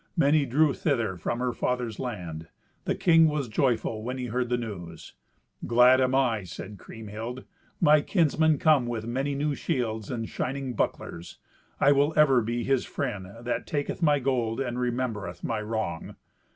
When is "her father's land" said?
1.37-2.47